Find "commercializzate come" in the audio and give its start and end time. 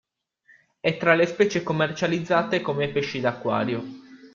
1.61-2.89